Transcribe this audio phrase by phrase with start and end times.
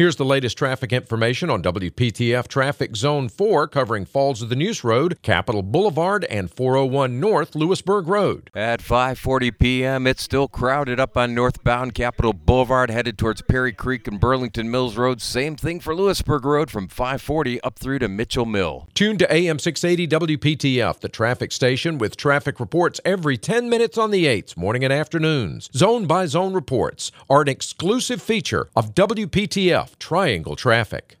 [0.00, 4.82] Here's the latest traffic information on WPTF Traffic Zone 4 covering Falls of the Neuse
[4.82, 8.48] Road, Capital Boulevard, and 401 North Louisburg Road.
[8.54, 14.08] At 5:40 p.m., it's still crowded up on northbound Capital Boulevard headed towards Perry Creek
[14.08, 15.20] and Burlington Mills Road.
[15.20, 18.88] Same thing for Louisburg Road from 540 up through to Mitchell Mill.
[18.94, 24.12] Tune to AM 680 WPTF, the traffic station with traffic reports every 10 minutes on
[24.12, 25.68] the 8s, morning and afternoons.
[25.74, 31.18] Zone by zone reports are an exclusive feature of WPTF Triangle Traffic.